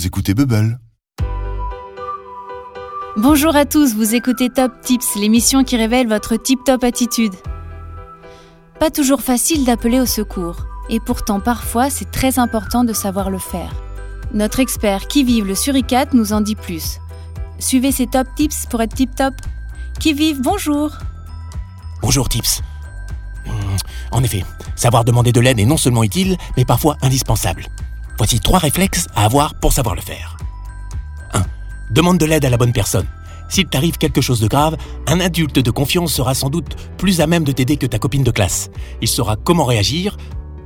[0.00, 0.80] vous écoutez Bubble.
[3.18, 7.34] Bonjour à tous, vous écoutez Top Tips, l'émission qui révèle votre tip-top attitude.
[8.78, 13.36] Pas toujours facile d'appeler au secours, et pourtant parfois c'est très important de savoir le
[13.36, 13.74] faire.
[14.32, 16.98] Notre expert qui vive le suricate nous en dit plus.
[17.58, 19.34] Suivez ces top tips pour être tip-top.
[19.98, 20.92] Qui vive, bonjour
[22.00, 22.62] Bonjour Tips.
[23.44, 23.76] Hmm,
[24.12, 24.46] En effet,
[24.76, 27.66] savoir demander de l'aide est non seulement utile, mais parfois indispensable.
[28.20, 30.36] Voici trois réflexes à avoir pour savoir le faire.
[31.32, 31.42] 1.
[31.90, 33.06] Demande de l'aide à la bonne personne.
[33.48, 37.26] S'il t'arrive quelque chose de grave, un adulte de confiance sera sans doute plus à
[37.26, 38.68] même de t'aider que ta copine de classe.
[39.00, 40.18] Il saura comment réagir.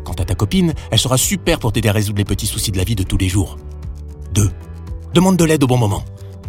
[0.02, 2.76] Quant à ta copine, elle sera super pour t'aider à résoudre les petits soucis de
[2.76, 3.56] la vie de tous les jours.
[4.32, 4.50] 2.
[5.14, 6.02] Demande de l'aide au bon moment.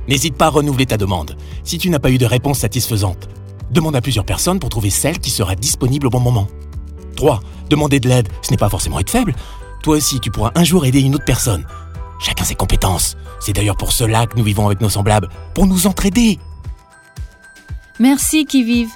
[0.08, 1.38] N'hésite pas à renouveler ta demande.
[1.64, 3.30] Si tu n'as pas eu de réponse satisfaisante,
[3.70, 6.48] demande à plusieurs personnes pour trouver celle qui sera disponible au bon moment.
[7.16, 7.42] 3.
[7.70, 9.36] Demander de l'aide, ce n'est pas forcément être faible.
[9.86, 11.64] Toi aussi, tu pourras un jour aider une autre personne.
[12.20, 13.16] Chacun ses compétences.
[13.40, 16.40] C'est d'ailleurs pour cela que nous vivons avec nos semblables, pour nous entraider.
[18.00, 18.90] Merci qui vive.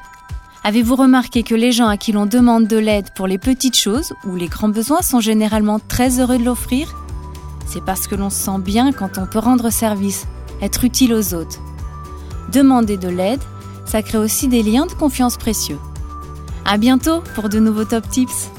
[0.64, 4.14] Avez-vous remarqué que les gens à qui l'on demande de l'aide pour les petites choses
[4.26, 6.96] ou les grands besoins sont généralement très heureux de l'offrir?
[7.68, 10.26] C'est parce que l'on se sent bien quand on peut rendre service,
[10.59, 11.59] être utile aux autres.
[12.52, 13.44] Demander de l'aide,
[13.86, 15.78] ça crée aussi des liens de confiance précieux.
[16.66, 18.50] À bientôt pour de nouveaux top tips.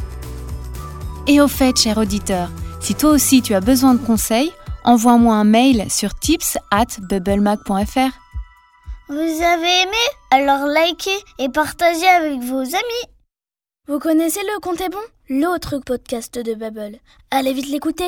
[1.26, 2.48] Et au fait, cher auditeur,
[2.80, 4.52] si toi aussi tu as besoin de conseils,
[4.84, 8.10] envoie-moi un mail sur tips at bubblemac.fr.
[9.08, 10.02] Vous avez aimé?
[10.30, 13.06] Alors likez et partagez avec vos amis.
[13.88, 14.98] Vous connaissez le Compte est bon?
[15.28, 16.98] L'autre podcast de Bubble.
[17.30, 18.04] Allez vite l'écouter